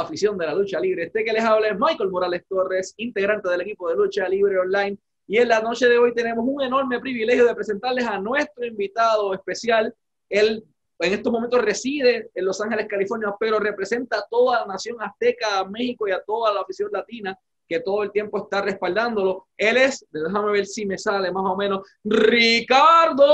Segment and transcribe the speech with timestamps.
[0.00, 1.04] la afición de la lucha libre.
[1.04, 4.98] Este que les habla es Michael Morales Torres, integrante del equipo de lucha libre online.
[5.26, 9.34] Y en la noche de hoy tenemos un enorme privilegio de presentarles a nuestro invitado
[9.34, 9.94] especial.
[10.28, 10.64] Él
[10.98, 15.60] en estos momentos reside en Los Ángeles, California, pero representa a toda la nación azteca,
[15.60, 19.46] a México y a toda la afición latina que todo el tiempo está respaldándolo.
[19.56, 23.24] Él es, déjame ver si me sale más o menos, Ricardo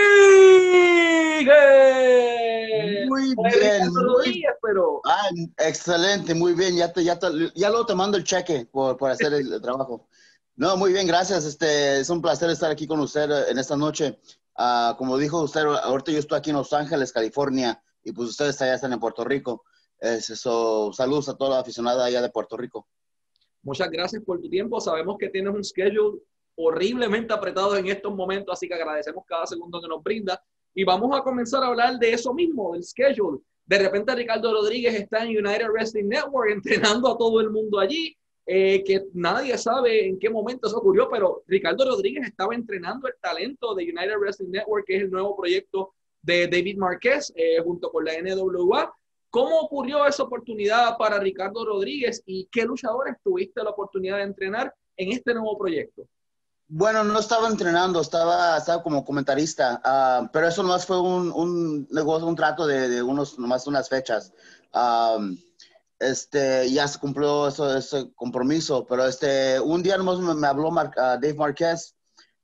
[3.08, 3.94] Muy bien.
[3.94, 5.00] Rodríguez, pero...
[5.04, 6.76] Ah, excelente, muy bien.
[6.76, 7.18] Ya, te, ya,
[7.54, 10.08] ya luego te mando el cheque por, por hacer el, trabajo.
[10.56, 11.44] No, muy bien, gracias.
[11.44, 14.18] Este, es un placer estar aquí con usted en esta noche.
[14.58, 18.60] Uh, como dijo usted, ahorita yo estoy aquí en Los Ángeles, California, y pues ustedes
[18.60, 19.64] allá están en Puerto Rico.
[19.98, 22.86] Es eso, saludos a toda la aficionada allá de Puerto Rico.
[23.62, 24.80] Muchas gracias por tu tiempo.
[24.80, 26.20] Sabemos que tienes un schedule
[26.64, 30.42] horriblemente apretado en estos momentos, así que agradecemos cada segundo que nos brinda.
[30.74, 33.40] Y vamos a comenzar a hablar de eso mismo, del schedule.
[33.64, 38.16] De repente Ricardo Rodríguez está en United Wrestling Network entrenando a todo el mundo allí,
[38.44, 43.14] eh, que nadie sabe en qué momento eso ocurrió, pero Ricardo Rodríguez estaba entrenando el
[43.20, 47.90] talento de United Wrestling Network, que es el nuevo proyecto de David Marquez eh, junto
[47.90, 48.92] con la NWA.
[49.30, 54.74] ¿Cómo ocurrió esa oportunidad para Ricardo Rodríguez y qué luchadores tuviste la oportunidad de entrenar
[54.96, 56.06] en este nuevo proyecto?
[56.74, 61.86] Bueno, no estaba entrenando, estaba, estaba como comentarista, uh, pero eso nomás fue un, un,
[61.90, 64.32] negocio, un trato de, de unos, nomás unas fechas.
[65.98, 70.72] Este, ya se cumplió eso, ese compromiso, pero este, un día nomás me, habló uh,
[70.96, 71.94] Dave Marquez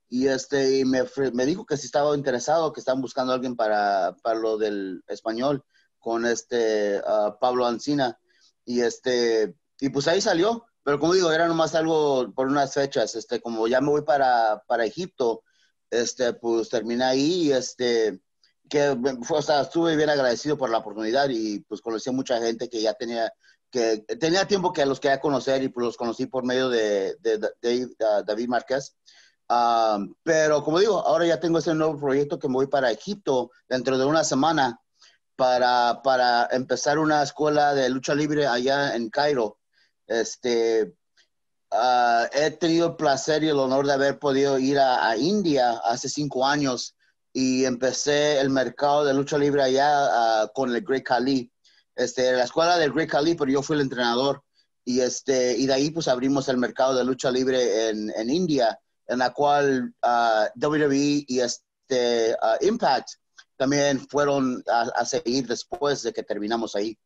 [0.09, 4.15] y este, me, me, dijo que si estaba interesado, que estaban buscando a alguien para,
[4.21, 5.65] para lo del español
[5.97, 8.19] con este uh, Pablo Ancina.
[8.63, 10.68] Y este, y pues ahí salió.
[10.89, 14.63] Pero como digo, era nomás algo por unas fechas, este, como ya me voy para,
[14.65, 15.43] para Egipto,
[15.91, 18.23] este, pues terminé ahí este,
[18.67, 22.39] que fue, o sea, estuve bien agradecido por la oportunidad y pues conocí a mucha
[22.41, 23.31] gente que ya tenía,
[23.69, 27.15] que tenía tiempo que los quería conocer y pues los conocí por medio de,
[28.25, 28.95] David Márquez.
[29.47, 33.51] Um, pero como digo, ahora ya tengo ese nuevo proyecto que me voy para Egipto
[33.67, 34.81] dentro de una semana
[35.35, 39.58] para, para empezar una escuela de lucha libre allá en Cairo.
[40.09, 40.95] Este,
[41.71, 46.09] uh, he tenido el placer y el honor de haber podido ir a, India hace
[46.09, 46.95] cinco años
[47.31, 51.51] y empecé el mercado de lucha libre allá uh, con el Great Khali.
[51.95, 54.43] Este, la escuela del Great Khali, pero yo fui el entrenador.
[54.83, 58.79] Y, este, y de ahí pues abrimos el mercado de lucha libre en, en India,
[59.05, 63.09] en la cual uh, WWE y este, Impact
[63.57, 66.97] también fueron a seguir después de que terminamos ahí.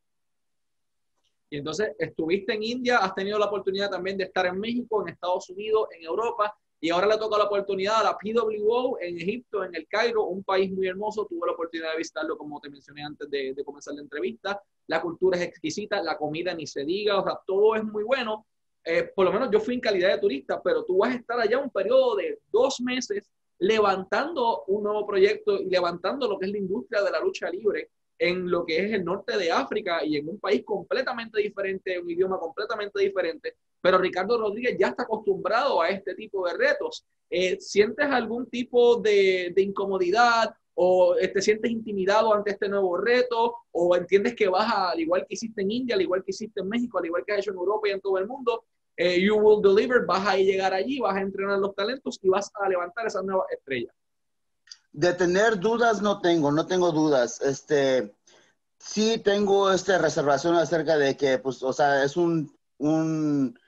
[1.54, 5.14] Y entonces estuviste en India, has tenido la oportunidad también de estar en México, en
[5.14, 9.64] Estados Unidos, en Europa, y ahora le toca la oportunidad a la PWO en Egipto,
[9.64, 11.28] en el Cairo, un país muy hermoso.
[11.28, 14.60] Tuve la oportunidad de visitarlo, como te mencioné antes de, comenzar la entrevista.
[14.88, 18.48] La cultura es exquisita, la comida ni se diga, o sea, todo es muy bueno.
[18.84, 21.40] Eh, por lo menos yo fui en calidad de turista, pero tú vas a estar
[21.40, 26.52] allá un periodo de dos meses levantando un nuevo proyecto y levantando lo que es
[26.52, 30.18] la industria de la lucha libre en lo que es el norte de África y
[30.18, 33.56] en un país completamente diferente, un idioma completamente diferente.
[33.82, 37.06] Pero Ricardo Rodríguez ya está acostumbrado a este tipo de retos.
[37.30, 43.96] Eh, ¿Sientes algún tipo de, incomodidad o te sientes intimidado ante este nuevo reto o
[43.96, 46.98] entiendes que vas al igual que hiciste en India, al igual que hiciste en México,
[46.98, 48.64] al igual que has hecho en Europa y en todo el mundo,
[48.96, 52.52] eh, you will deliver, vas a llegar allí, vas a entrenar los talentos y vas
[52.54, 53.94] a levantar esas nuevas estrellas.
[54.94, 57.42] De tener dudas no tengo, no tengo dudas.
[57.42, 58.16] Este,
[58.80, 63.60] sí tengo esta reservación acerca de que, pues, o sea, es un, un,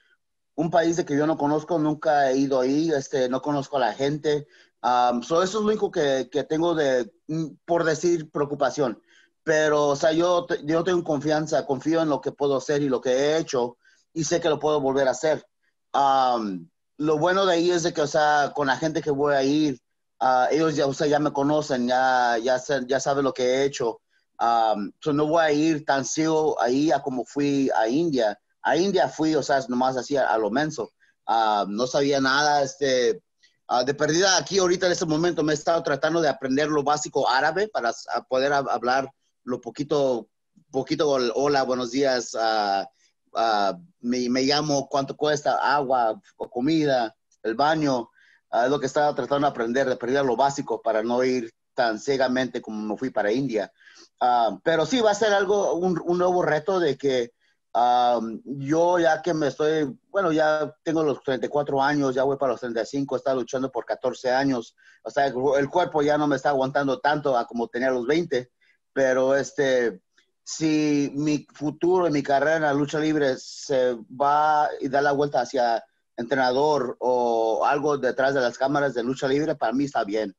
[0.56, 3.82] un país de que yo no conozco, nunca he ido ahí, este, no conozco a
[3.82, 4.48] la gente.
[4.84, 9.02] Um, eso es lo único que, que, tengo de, mm, por decir, preocupación.
[9.44, 13.02] Pero, o sea, yo, yo tengo confianza, confío en lo que puedo hacer y lo
[13.02, 13.78] que he hecho
[14.14, 15.46] y sé que lo puedo volver a hacer.
[15.94, 19.34] Um, lo bueno de ahí es de que, o sea, con la gente que voy
[19.36, 19.80] a ir,
[20.28, 24.02] Ah, ellos ya, ya me conocen, ya, ya, ya saben lo que he hecho.
[24.40, 28.36] Um, no voy a ir tan ciego ahí a como fui a India.
[28.64, 30.92] A India fui, o sea, nomás así a, lo menso.
[31.68, 33.22] no sabía nada, este,
[33.68, 36.82] ah, de perdida aquí ahorita en este momento me he estado tratando de aprender lo
[36.82, 37.94] básico árabe para
[38.28, 39.08] poder hablar
[39.44, 40.28] lo poquito,
[40.72, 42.36] poquito, hola, buenos días,
[44.02, 48.10] me, me, llamo, cuánto cuesta, agua o comida, el baño,
[48.64, 52.00] es lo que estaba tratando de aprender, de aprender lo básico para no ir tan
[52.00, 53.72] ciegamente como me fui para India.
[54.20, 57.34] Ah, pero sí va a ser algo, un, nuevo reto de que
[58.46, 62.62] yo ya que me estoy, bueno, ya tengo los 34 años, ya voy para los
[62.62, 66.50] 35, he estado luchando por 14 años, o sea, el, cuerpo ya no me está
[66.50, 68.50] aguantando tanto a como tenía los 20,
[68.94, 70.02] pero este,
[70.42, 75.12] si mi futuro y mi carrera en la lucha libre se va y da la
[75.12, 75.84] vuelta hacia
[76.16, 77.35] entrenador o
[77.66, 80.36] algo detrás de las cámaras de lucha libre, para mí está bien.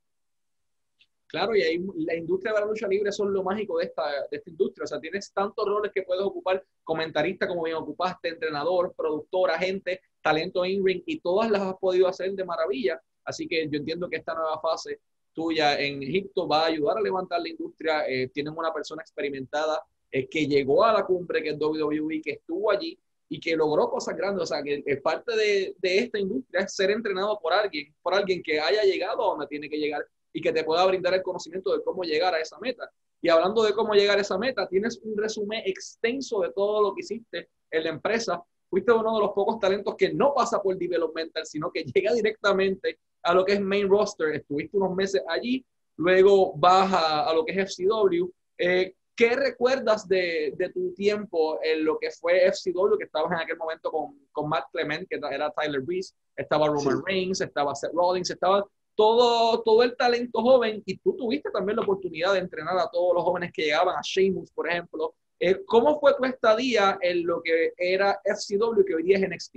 [1.28, 4.36] Claro, y ahí la industria de la lucha libre son lo mágico de esta, de
[4.36, 4.84] esta industria.
[4.84, 10.00] O sea, tienes tantos roles que puedes ocupar, comentarista como bien ocupaste, entrenador, productor, agente,
[10.22, 13.00] talento in-ring, y todas las has podido hacer de maravilla.
[13.24, 15.00] Así que yo entiendo que esta nueva fase
[15.32, 18.06] tuya en Egipto va a ayudar a levantar la industria.
[18.08, 22.32] Eh, tienen una persona experimentada eh, que llegó a la cumbre, que es WWE, que
[22.32, 24.44] estuvo allí y que logró cosas grandes.
[24.44, 28.14] O sea, que es parte de, de esta industria es ser entrenado por alguien, por
[28.14, 31.22] alguien que haya llegado a donde tiene que llegar y que te pueda brindar el
[31.22, 32.90] conocimiento de cómo llegar a esa meta.
[33.22, 36.94] Y hablando de cómo llegar a esa meta, tienes un resumen extenso de todo lo
[36.94, 38.44] que hiciste en la empresa.
[38.68, 42.98] Fuiste uno de los pocos talentos que no pasa por developmental, sino que llega directamente
[43.22, 44.34] a lo que es main roster.
[44.34, 45.64] Estuviste unos meses allí,
[45.96, 48.30] luego vas a, lo que es FCW.
[48.58, 53.38] Eh, ¿Qué recuerdas de, de, tu tiempo en lo que fue FCW, que estabas en
[53.38, 57.94] aquel momento con, con Matt Clement, que era Tyler Breeze, estaba Roman Reigns, estaba Seth
[57.94, 58.62] Rollins, estaba
[58.94, 63.14] todo, todo el talento joven y tú tuviste también la oportunidad de entrenar a todos
[63.14, 65.14] los jóvenes que llegaban, a Sheamus, por ejemplo.
[65.38, 69.56] Eh, ¿Cómo fue tu estadía en lo que era FCW que hoy día es NXT?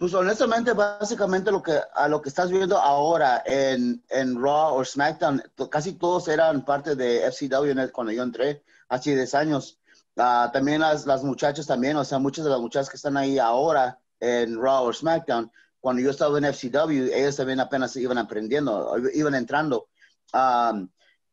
[0.00, 4.82] Pues honestamente, básicamente lo que, a lo que estás viendo ahora en, en Raw o
[4.82, 9.78] SmackDown, casi todos eran parte de FCW cuando yo entré hace 10 años.
[10.16, 13.38] Ah, también las, las muchachas también, o sea, muchas de las muchachas que están ahí
[13.38, 18.96] ahora en Raw o SmackDown, cuando yo estaba en FCW, ellos también apenas iban aprendiendo,
[19.12, 19.90] iban entrando.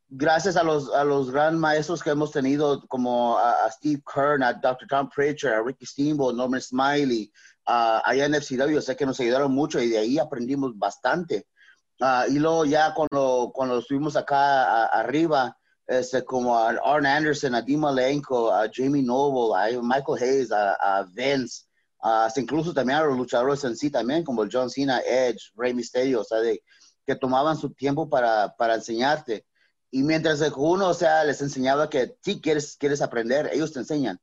[0.09, 4.51] gracias a los, a los gran maestros que hemos tenido, como a, Steve Kern, a
[4.51, 4.89] Dr.
[4.89, 7.31] Tom Pritchard, a Ricky Steamboat, Norman Smiley,
[7.67, 11.47] uh, allá en FCW, sé que nos ayudaron mucho y de ahí aprendimos bastante.
[11.99, 17.61] Ah, y luego ya cuando, cuando estuvimos acá arriba, este, como a Arn Anderson, a
[17.61, 21.63] Dima Malenko, a Jamie Noble, a Michael Hayes, a, a Vince,
[21.99, 25.73] hasta incluso también a los luchadores en sí también, como el John Cena, Edge, Rey
[25.73, 26.61] Mysterio, o sea, de,
[27.05, 29.45] que tomaban su tiempo para, para enseñarte.
[29.89, 34.19] Y mientras uno, o sea, les enseñaba que si quieres, quieres aprender, ellos te enseñan,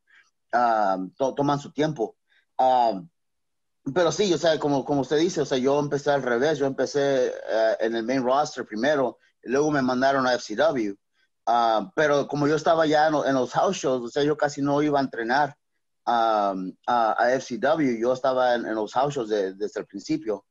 [1.17, 2.17] toman su tiempo.
[3.93, 6.67] Pero sí, o sea, como, como usted dice, o sea, yo empecé al revés, yo
[6.67, 10.95] empecé eh, en el main roster primero, luego me mandaron a FCW.
[11.95, 14.99] pero como yo estaba ya en, los house shows, o sea, yo casi no iba
[14.99, 15.57] a entrenar
[16.07, 16.55] a,
[17.39, 17.99] FCW.
[18.01, 20.47] Yo estaba en, los house shows desde el principio.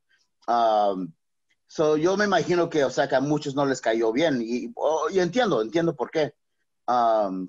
[1.66, 4.40] so yo me imagino que, o sea, que a muchos no les cayó bien.
[4.42, 6.34] Y, oh, entiendo, entiendo por qué.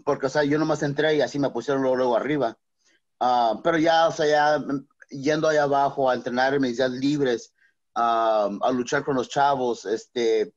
[0.04, 2.58] porque, o sea, yo nomás entré y así me pusieron luego, arriba.
[3.64, 4.66] pero ya, o sea, ya
[5.10, 7.54] yendo allá abajo a entrenar en días libres,
[7.94, 10.54] a luchar con los chavos, este,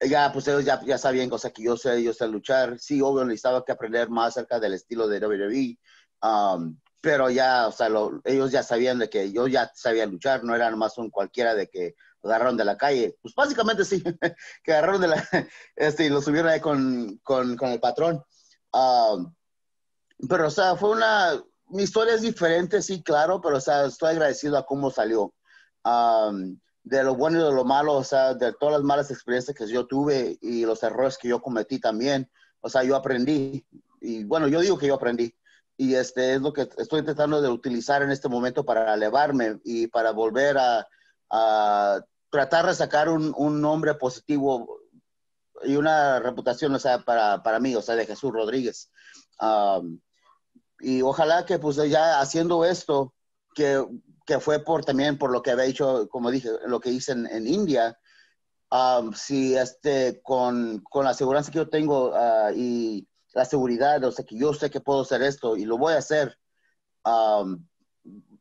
[0.00, 2.78] ya, pues ellos ya, ya sabían, sea, que yo sé, yo sé luchar.
[2.78, 5.78] Sí, obvio, necesitaba que aprender más acerca del estilo de WWE.
[6.22, 7.88] Um, pero ya, o sea,
[8.24, 11.68] ellos ya sabían de que yo ya sabía luchar, no era nomás un cualquiera de
[11.68, 13.16] que agarraron de la calle.
[13.22, 14.02] Pues básicamente sí,
[14.64, 15.28] que agarraron de la,
[15.76, 18.22] este, y lo subieron ahí con, con, con el patrón.
[18.72, 19.34] Um,
[20.28, 24.10] pero, o sea, fue una, mi historia es diferente, sí, claro, pero, o sea, estoy
[24.10, 25.34] agradecido a cómo salió.
[25.84, 29.56] Um, de lo bueno y de lo malo, o sea, de todas las malas experiencias
[29.56, 33.64] que yo tuve y los errores que yo cometí también, o sea, yo aprendí.
[34.00, 35.34] Y bueno, yo digo que yo aprendí
[35.80, 39.86] y este es lo que estoy tratando de utilizar en este momento para elevarme y
[39.86, 40.86] para volver a,
[42.28, 44.78] tratar de sacar un, nombre positivo
[45.64, 48.90] y una reputación, o sea, para, para mí, o sea, de Jesús Rodríguez.
[50.80, 53.14] Y ojalá que pues ya haciendo esto,
[53.54, 53.84] que,
[54.26, 57.46] que, fue por también por lo que había hecho, como dije, lo que hice en,
[57.46, 57.98] India,
[59.14, 64.24] si este, con, con, la seguridad que yo tengo uh, y la seguridad, o sea,
[64.24, 66.36] que yo sé que puedo hacer esto y lo voy a hacer,
[67.04, 67.64] um,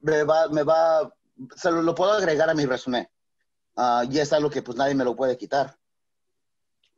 [0.02, 1.14] me va, me va,
[1.56, 3.08] se lo, puedo agregar a mi resumen.
[3.76, 5.76] Uh, y es algo que pues nadie me lo puede quitar.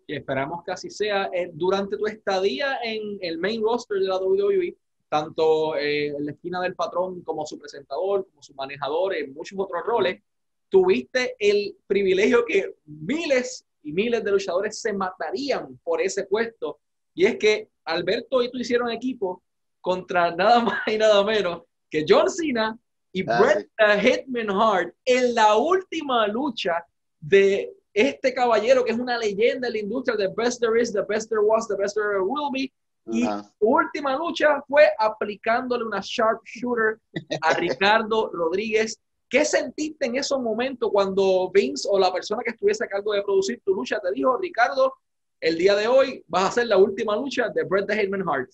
[0.07, 1.29] Y esperamos que así sea.
[1.33, 4.75] Eh, durante tu estadía en el main roster de la WWE,
[5.11, 9.59] tanto eh, en la esquina del patrón como su presentador, como su manejador, en muchos
[9.59, 10.21] otros roles,
[10.69, 16.79] tuviste el privilegio que miles y miles de luchadores se matarían por ese puesto.
[17.13, 19.43] Y es que Alberto y tú hicieron equipo
[19.81, 22.79] contra nada más y nada menos que John Cena
[23.11, 26.85] y ah, Bret Hitman Hart en la última lucha
[27.19, 31.01] de este caballero que es una leyenda en la industria, the best there is, the
[31.01, 32.71] best there was, the best there will be,
[33.07, 36.99] Y su última lucha fue aplicándole una sharpshooter
[37.41, 38.99] a Ricardo Rodríguez.
[39.27, 43.23] ¿Qué sentiste en esos momentos cuando Vince o la persona que estuviese a cargo de
[43.23, 44.93] producir tu lucha te dijo, Ricardo,
[45.39, 48.51] el día de hoy vas a hacer la última lucha de Bret the Hitman Hart?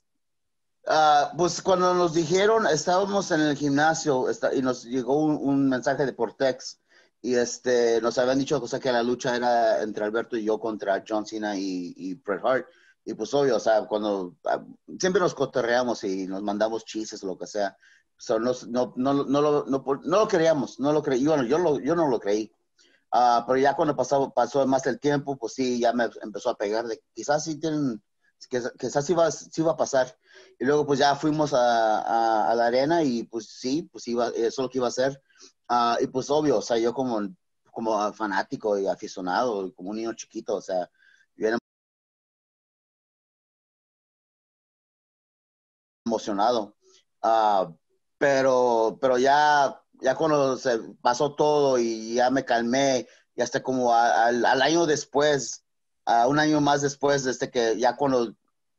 [0.86, 6.13] Uh, pues cuando nos dijeron, estábamos en el gimnasio y nos llegó un, mensaje de
[6.13, 6.80] Portex
[7.22, 10.60] y este, nos habían dicho o sea, que la lucha era entre Alberto y yo
[10.60, 12.68] contra John Cena y, y Bret Hart.
[13.07, 14.61] Y pues obvio, o sea, cuando ah,
[14.99, 17.77] siempre nos cotorreamos y nos mandamos chistes o lo que sea.
[18.17, 21.25] So, no, no, no, no, lo, no, no lo creíamos, no lo creí.
[21.25, 22.51] Bueno, yo, lo, yo no lo creí.
[23.13, 26.57] Uh, pero ya cuando pasó, pasó más el tiempo, pues sí, ya me empezó a
[26.57, 28.03] pegar de quizás sí tienen,
[28.49, 30.13] que, quizás sí va, sí va a pasar.
[30.59, 34.27] Y luego pues ya fuimos a, a, a, la arena y pues sí, pues iba,
[34.35, 35.21] eso es lo que iba a hacer.
[35.69, 37.21] Uh, y pues obvio, o sea, yo como,
[37.71, 40.89] como fanático y aficionado, como un niño chiquito, o sea,
[46.17, 46.75] emocionado.
[47.21, 47.74] Uh,
[48.17, 53.93] pero, pero ya, ya cuando se pasó todo y ya me calmé, ya hasta como
[53.93, 55.63] al, al año después,
[56.05, 58.33] a un año más después, desde que ya cuando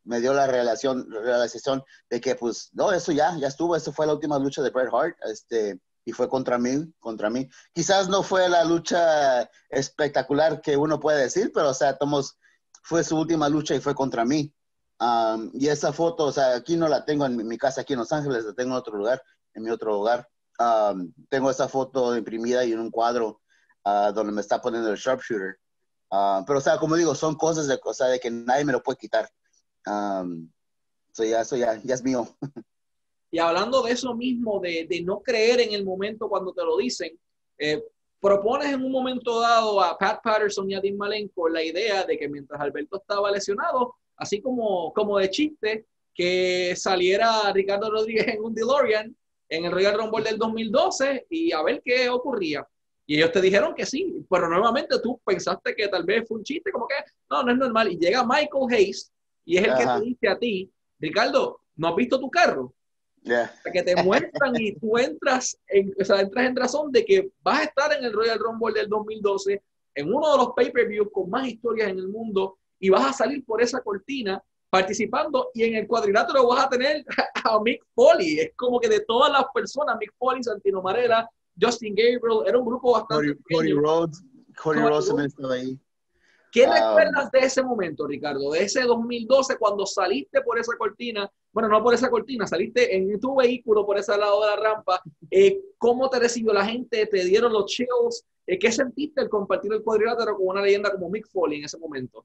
[0.04, 4.06] me dio la relación, realización de que pues, no, eso ya, ya estuvo, eso fue
[4.06, 7.48] la última lucha de Bret Hart, este, y fue contra mí, contra mí.
[7.72, 12.38] Quizás no fue la lucha espectacular que uno puede decir, pero o sea, tomos,
[12.82, 14.52] fue su última lucha y fue contra mí
[15.52, 18.12] y esa foto, o sea, aquí no la tengo en mi, casa aquí en Los
[18.12, 19.22] Ángeles, la tengo en otro lugar,
[19.54, 20.28] en mi otro hogar.
[21.28, 23.40] tengo esa foto imprimida y en un cuadro
[23.84, 25.58] uh, donde me está poniendo el sharpshooter.
[26.46, 28.82] pero, o sea, como digo, son cosas de, o sea, de que nadie me lo
[28.82, 29.28] puede quitar.
[29.84, 32.26] so ya, eso ya, ya es mío.
[33.30, 36.78] Y hablando de eso mismo, de, de, no creer en el momento cuando te lo
[36.78, 37.18] dicen,
[37.58, 37.84] eh,
[38.20, 42.18] propones en un momento dado a Pat Patterson y a Dean Malenko la idea de
[42.18, 48.42] que mientras Alberto estaba lesionado, así como, como de chiste, que saliera Ricardo Rodríguez en
[48.42, 49.16] un DeLorean
[49.48, 52.66] en el Royal Rumble del 2012 y a ver qué ocurría.
[53.06, 56.44] Y ellos te dijeron que sí, pero nuevamente tú pensaste que tal vez fue un
[56.44, 56.96] chiste, como que
[57.30, 57.90] no, no es normal.
[57.90, 59.10] Y llega Michael Hayes
[59.46, 62.74] y es el que te dice a ti, Ricardo, ¿no has visto tu carro?
[63.72, 67.60] Que te muestran y tú entras en, o sea, entras en razón de que vas
[67.60, 69.62] a estar en el Royal Rumble del 2012,
[69.94, 73.44] en uno de los pay-per-views con más historias en el mundo, y vas a salir
[73.44, 77.04] por esa cortina participando y en el cuadrilátero vas a tener
[77.44, 78.40] a Mick Foley.
[78.40, 81.28] Es como que de todas las personas, Mick Foley, Santino Marella,
[81.60, 83.36] Justin Gabriel, era un grupo bastante...
[83.50, 84.22] Cody, Rhodes,
[84.62, 85.78] Cody, Rhodes también estaba ahí.
[86.50, 88.52] ¿Qué um, recuerdas de ese momento, Ricardo?
[88.52, 93.18] De ese 2012 cuando saliste por esa cortina, bueno, no por esa cortina, saliste en
[93.20, 95.02] tu vehículo por ese lado de la rampa.
[95.30, 97.06] Eh, ¿Cómo te recibió la gente?
[97.06, 98.24] ¿Te dieron los chills?
[98.46, 101.78] Eh, ¿Qué sentiste el compartir el cuadrilátero con una leyenda como Mick Foley en ese
[101.78, 102.24] momento?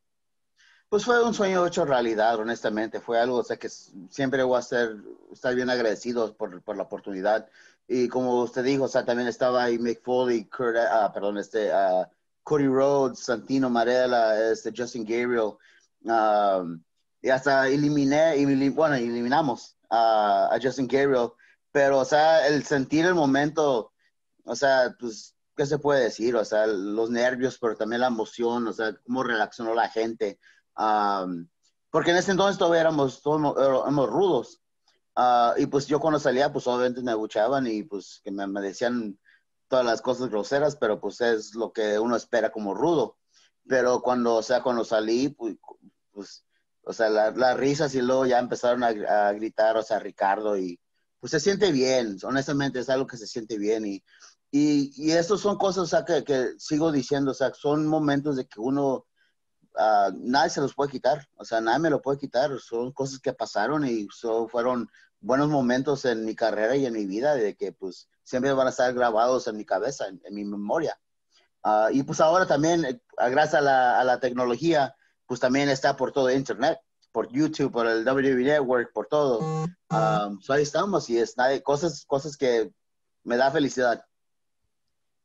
[0.93, 2.99] Pues fue un sueño hecho realidad, honestamente.
[3.01, 4.95] Fue algo, o sea, que siempre voy a ser,
[5.31, 7.49] estar bien agradecido por, por, la oportunidad.
[7.87, 11.73] Y como usted dijo, o sea, también estaba ahí Mick Foley, Kurt, ah, perdón, este,
[11.73, 12.05] uh,
[12.43, 15.53] Cody Rhodes, Santino Marella, este, Justin Gabriel.
[16.03, 16.83] Um,
[17.23, 21.29] y hasta eliminé, bueno, eliminamos a Justin Gabriel.
[21.71, 23.93] Pero, o sea, el sentir el momento,
[24.43, 26.35] o sea, pues, ¿qué se puede decir?
[26.35, 30.37] O sea, los nervios, pero también la emoción, o sea, cómo reaccionó la gente
[30.75, 34.61] porque en ese entonces todavía éramos, todos, éramos rudos.
[35.15, 38.61] Uh, y pues yo cuando salía, pues obviamente me abuchaban y pues que me, me,
[38.61, 39.19] decían
[39.67, 43.17] todas las cosas groseras, pero pues es lo que uno espera como rudo.
[43.67, 45.55] Pero cuando, o sea, cuando salí, pues,
[46.11, 46.45] pues
[46.83, 50.57] o sea, las la risas y luego ya empezaron a, a, gritar, o sea, Ricardo
[50.57, 50.79] y
[51.19, 54.03] pues se siente bien, honestamente es algo que se siente bien y,
[54.51, 58.35] y, y estos son cosas, o sea, que, que sigo diciendo, o sea, son momentos
[58.35, 59.05] de que uno
[59.75, 63.19] uh, nadie se los puede quitar, o sea, nadie me lo puede quitar, son cosas
[63.19, 64.89] que pasaron y son, fueron
[65.19, 68.71] buenos momentos en mi carrera y en mi vida, de que pues siempre van a
[68.71, 70.99] estar grabados en mi cabeza, en, en mi memoria.
[71.63, 75.95] Uh, y pues ahora también, eh, gracias a la, a la, tecnología, pues también está
[75.95, 76.79] por todo Internet,
[77.13, 79.39] por YouTube, por el WWE Network, por todo.
[79.89, 82.73] Um, so ahí estamos y es cosas, cosas que
[83.23, 84.03] me da felicidad.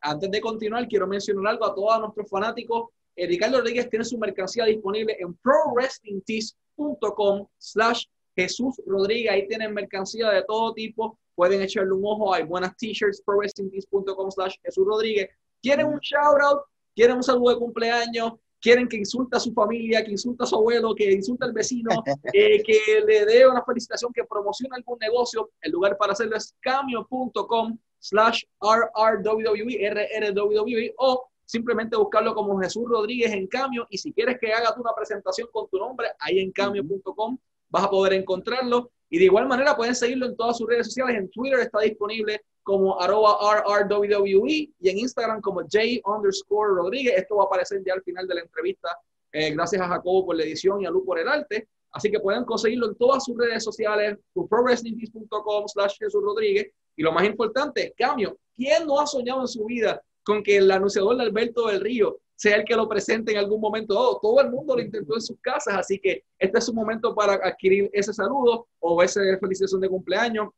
[0.00, 4.16] Antes de continuar, quiero mencionar algo a todos nuestros fanáticos eh, Ricardo Rodríguez tiene su
[4.18, 8.04] mercancía disponible en prowrestlingtees.com slash
[8.36, 9.32] Jesús Rodríguez.
[9.32, 11.18] Ahí tienen mercancía de todo tipo.
[11.34, 12.32] Pueden echarle un ojo.
[12.32, 13.22] Hay buenas t-shirts.
[13.24, 15.28] prowrestlingtees.com slash Jesús Rodríguez.
[15.60, 16.60] ¿Quieren un shout out?
[16.94, 18.34] ¿Quieren un saludo de cumpleaños?
[18.60, 21.90] quieren que insulte a su familia, que insulte a su abuelo, que insulte al vecino,
[22.32, 26.54] eh, que le dé una felicitación, que promocione algún negocio, el lugar para hacerlo es
[26.60, 34.38] cameo.com slash rrwwe, rrwwe, o simplemente buscarlo como Jesús Rodríguez en Cambio y si quieres
[34.38, 37.38] que hagas una presentación con tu nombre, ahí en cambio.com
[37.70, 38.90] vas a poder encontrarlo.
[39.08, 41.16] Y de igual manera pueden seguirlo en todas sus redes sociales.
[41.16, 47.14] En Twitter está disponible como arroba RRWWE y en Instagram como J underscore Rodríguez.
[47.16, 48.90] Esto va a aparecer ya al final de la entrevista.
[49.32, 51.66] Eh, gracias a Jacobo por la edición y a Lu por el arte.
[51.92, 56.70] Así que pueden conseguirlo en todas sus redes sociales, por prowrestlingpeace.com slash Jesús Rodríguez.
[56.94, 58.36] Y lo más importante, cambio.
[58.54, 62.56] ¿Quién no ha soñado en su vida con que el anunciador Alberto del Río sea
[62.56, 63.98] el que lo presente en algún momento.
[63.98, 67.14] Oh, todo el mundo lo intentó en sus casas, así que este es su momento
[67.14, 70.50] para adquirir ese saludo o esa felicitación de cumpleaños.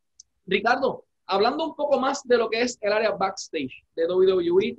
[0.44, 4.76] Ricardo, hablando un poco más de lo que es el área backstage de WWE,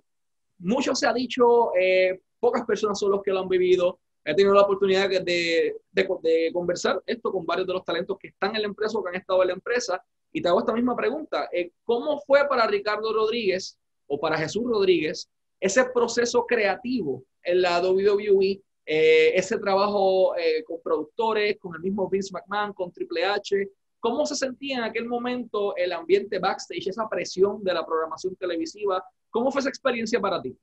[0.60, 3.98] mucho se ha dicho, eh, pocas personas son los que lo han vivido.
[4.26, 8.58] He tenido la oportunidad de, de, conversar esto con varios de los talentos que están
[8.58, 10.04] en la empresa o que han estado en la empresa.
[10.34, 11.48] Y te hago esta misma pregunta.
[11.54, 13.80] Eh, ¿Cómo fue para Ricardo Rodríguez
[14.12, 15.30] o para Jesús Rodríguez
[15.62, 22.10] ese proceso creativo en la WWE, eh, ese trabajo eh, con productores, con el mismo
[22.10, 27.08] Vince McMahon, con Triple H, ¿cómo se sentía en aquel momento el ambiente backstage, esa
[27.08, 29.04] presión de la programación televisiva?
[29.30, 30.58] ¿Cómo fue esa experiencia para ti?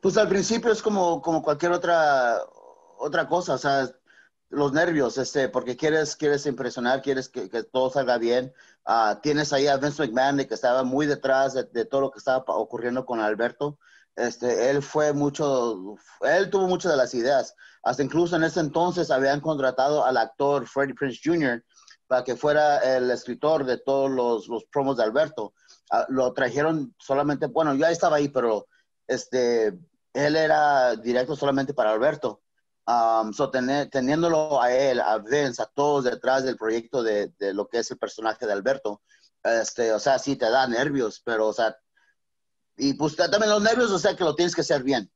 [0.00, 2.40] Pues al principio es como, como cualquier otra,
[2.98, 3.88] otra cosa, o sea,
[4.52, 8.52] los nervios, este, porque quieres, quieres impresionar, quieres que, todo salga bien.
[8.84, 12.44] Ah, tienes ahí a Vince McMahon que estaba muy detrás de, todo lo que estaba
[12.46, 13.78] ocurriendo con Alberto
[14.16, 17.54] este, él fue mucho, él tuvo muchas de las ideas.
[17.82, 21.64] Hasta incluso en ese entonces habían contratado al actor Freddie Prince Jr.
[22.06, 25.54] para que fuera el escritor de todos los, los promos de Alberto.
[25.90, 28.66] Ah, lo trajeron solamente, bueno, yo estaba ahí, pero
[29.06, 29.68] este,
[30.12, 32.42] él era directo solamente para Alberto.
[32.84, 33.30] Um,
[33.90, 37.90] teniéndolo a él, a Vince, a todos detrás del proyecto de, de, lo que es
[37.92, 39.02] el personaje de Alberto,
[39.44, 41.76] este, o sea, sí te da nervios, pero, o sea,
[42.76, 45.10] y pues también los nervios, o sea, que lo tienes que hacer bien.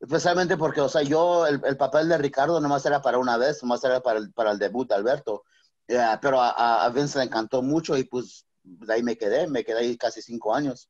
[0.00, 3.84] especialmente porque, o sea, yo, el, papel de Ricardo nomás era para una vez, nomás
[3.84, 5.44] era para el, para el debut de Alberto.
[5.86, 9.80] pero a, a, Vince le encantó mucho y pues de ahí me quedé, me quedé
[9.80, 10.88] ahí casi cinco años.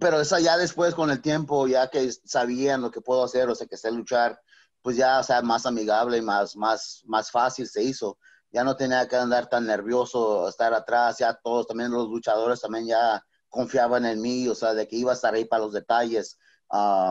[0.00, 3.54] Pero eso ya después, con el tiempo, ya que sabían lo que puedo hacer, o
[3.54, 4.40] sea, que sé luchar,
[4.80, 8.18] pues ya, o sea, más amigable y más, más, más fácil se hizo.
[8.50, 12.86] Ya no tenía que andar tan nervioso, estar atrás, ya todos, también los luchadores también
[12.86, 16.38] ya confiaban en mí, o sea, de que iba a estar ahí para los detalles,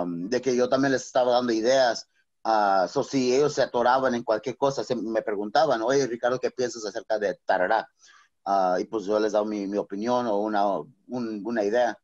[0.05, 2.07] de que yo también les estaba dando ideas.
[2.43, 6.49] Uh, so, si ellos se atoraban en cualquier cosa, se me preguntaban, oye, Ricardo, ¿qué
[6.49, 7.87] piensas acerca de Tarará?
[8.43, 10.65] Uh, y pues yo les daba mi, mi opinión o una,
[11.07, 11.95] una idea.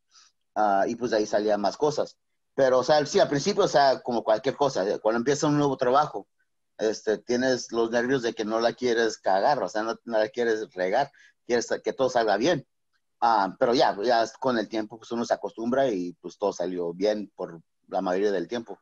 [0.58, 2.18] Uh, y pues ahí salían más cosas.
[2.56, 5.78] Pero, o sea, sí, al principio, o sea, como cualquier cosa, cuando empieza un nuevo
[5.78, 6.28] trabajo,
[6.80, 10.30] este, tienes los nervios de que no la quieres cagar, o sea, no, no la
[10.30, 11.12] quieres regar,
[11.46, 12.68] quieres que todo salga bien.
[13.22, 16.92] Ah, pero ya, ya con el tiempo pues uno se acostumbra y pues todo salió
[16.92, 18.80] bien por la mayoría del tiempo.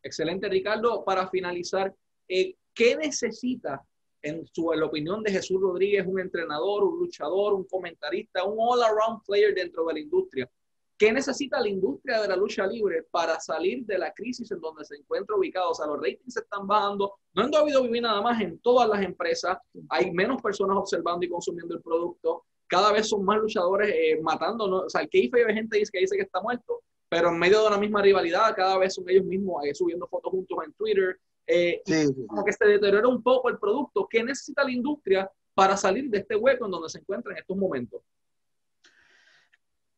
[0.00, 1.04] Excelente, Ricardo.
[1.04, 1.92] Para finalizar,
[2.28, 3.84] eh, ¿qué necesita,
[4.22, 9.22] en, su, la opinión de Jesús Rodríguez, un entrenador, un luchador, un comentarista, un all-around
[9.26, 10.50] player dentro de la industria?
[10.96, 14.84] ¿Qué necesita la industria de la lucha libre para salir de la crisis en donde
[14.84, 15.70] se encuentra ubicado?
[15.70, 19.02] O sea, los ratings se están bajando, no en WWE nada más, en todas las
[19.02, 19.58] empresas
[19.88, 24.64] hay menos personas observando y consumiendo el producto cada vez son más luchadores eh, matando,
[24.86, 27.66] o sea, el que hay gente que dice que está muerto, pero en medio de
[27.66, 31.82] una misma rivalidad, cada vez son ellos mismos eh, subiendo fotos juntos en Twitter, eh,
[32.26, 34.06] como que se deteriora un poco el producto.
[34.08, 37.56] ¿Qué necesita la industria para salir de este hueco en donde se encuentra en estos
[37.56, 38.02] momentos?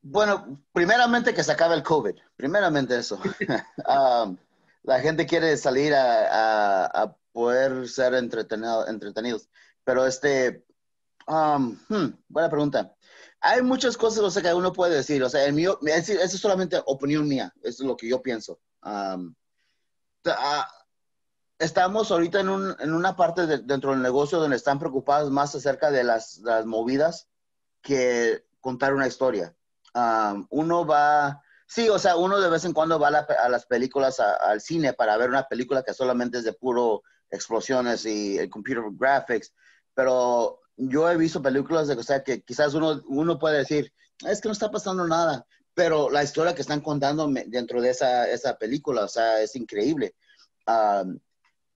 [0.03, 3.19] Bueno, primeramente que se acabe el COVID, primeramente eso.
[3.89, 4.37] Um,
[4.83, 9.49] la gente quiere salir a, poder ser entretenido, entretenidos,
[9.83, 10.65] pero este,
[11.27, 12.95] Um, hmm, buena pregunta.
[13.41, 15.23] Hay muchas cosas o sea, que uno puede decir.
[15.23, 17.53] O sea, mío, esa es solamente opinión mía.
[17.63, 18.61] Eso es lo que yo pienso.
[18.83, 19.35] Um,
[20.27, 20.69] ah,
[21.65, 25.91] estamos ahorita en, un, en una parte dentro del negocio donde están preocupados más acerca
[25.91, 27.29] de las, las movidas
[27.83, 29.55] que contar una historia.
[29.95, 34.21] Um, uno va, sí, o sea, uno de vez en cuando va a, las películas,
[34.21, 38.85] al cine para ver una película que solamente es de puro explosiones y el computer
[38.93, 39.53] graphics,
[39.95, 43.93] pero yo he visto películas de, o sea, que quizás uno, uno puede decir,
[44.27, 48.29] es que no está pasando nada, pero la historia que están contando dentro de esa,
[48.29, 50.15] esa película, o sea, es increíble.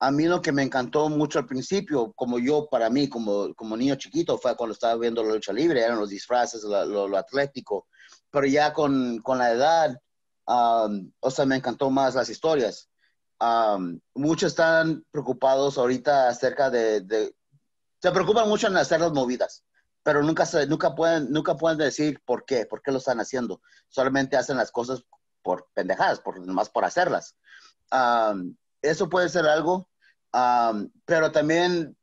[0.00, 3.76] A mí lo que me encantó mucho al principio, como yo, para mí, como, como
[3.76, 7.88] niño chiquito, fue cuando estaba viendo la lucha libre, eran los disfraces, lo, atlético,
[8.30, 10.00] pero ya con, con la edad,
[10.46, 12.88] o sea, me encantó más las historias.
[14.14, 17.34] muchos están preocupados ahorita acerca de,
[18.00, 19.64] se preocupan mucho en hacer las movidas,
[20.04, 23.60] pero nunca, se, nunca, pueden, nunca pueden decir por qué, por qué lo están haciendo.
[23.88, 25.02] Solamente hacen las cosas
[25.42, 27.34] por pendejadas, por, nomás por hacerlas.
[28.80, 29.87] eso puede ser algo.
[30.32, 31.96] Um, pero también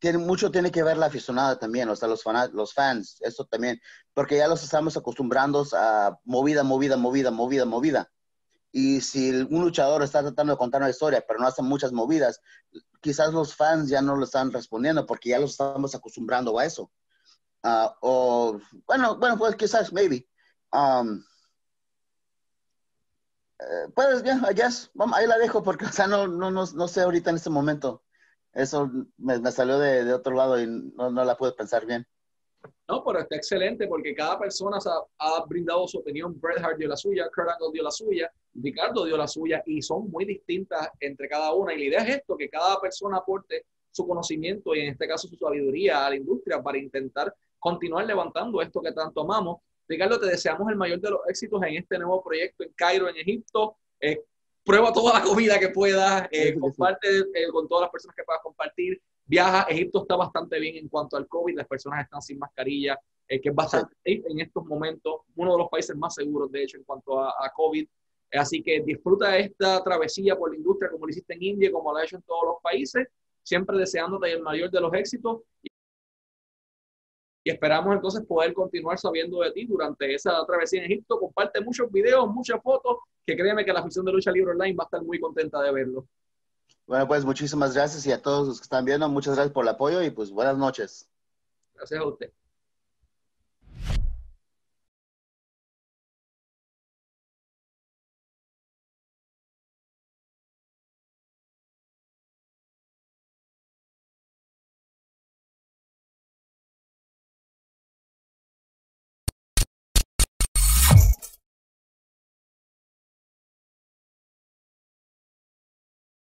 [0.00, 3.44] tiene, mucho tiene que ver la aficionada también, o sea, los, fan, los fans, eso
[3.44, 3.80] también,
[4.14, 8.10] porque ya los estamos acostumbrando a movida, movida, movida, movida, movida.
[8.72, 12.40] Y si un luchador está tratando de contar una historia, pero no hace muchas movidas,
[13.00, 16.90] quizás los fans ya no lo están respondiendo porque ya los estamos acostumbrando a eso.
[17.62, 20.26] Uh, o, bueno, bueno, pues quizás, maybe.
[20.72, 21.22] Um,
[23.60, 27.30] eh, ya, vamos, ahí la dejo porque, o sea, no, no, no, no sé ahorita
[27.30, 28.02] en este momento.
[28.52, 32.06] Eso me, me salió de, de, otro lado y no, no la puedo pensar bien.
[32.88, 36.38] No, pero está excelente porque cada persona ha, ha, brindado su opinión.
[36.40, 39.80] Bret Hart dio la suya, Kurt Angle dio la suya, Ricardo dio la suya y
[39.80, 41.72] son muy distintas entre cada una.
[41.72, 45.28] Y la idea es esto, que cada persona aporte su conocimiento y en este caso
[45.28, 49.58] su sabiduría a la industria para intentar continuar levantando esto que tanto amamos.
[49.90, 53.16] Ricardo, te deseamos el mayor de los éxitos en este nuevo proyecto en Cairo, en
[53.16, 53.76] Egipto.
[54.00, 54.22] Eh,
[54.64, 58.40] prueba toda la comida que puedas, eh, comparte eh, con todas las personas que puedas
[58.40, 59.02] compartir.
[59.26, 63.40] Viaja, Egipto está bastante bien en cuanto al COVID, las personas están sin mascarilla, que
[63.42, 67.20] es bastante en estos momentos, uno de los países más seguros, de hecho, en cuanto
[67.20, 67.86] a, a COVID.
[68.32, 71.98] Así que disfruta esta travesía por la industria como lo hiciste en India, como lo
[71.98, 73.08] ha hecho en todos los países,
[73.42, 75.42] siempre deseándote el mayor de los éxitos
[77.50, 81.18] y esperamos entonces poder continuar sabiendo de ti durante esa travesía en Egipto.
[81.18, 84.84] Comparte muchos videos, muchas fotos, que créeme que la afición de Lucha Libre Online va
[84.84, 86.06] a estar muy contenta de verlo.
[86.86, 89.70] Bueno, pues muchísimas gracias y a todos los que están viendo, muchas gracias por el
[89.70, 91.08] apoyo y pues buenas noches.
[91.74, 92.32] Gracias a usted.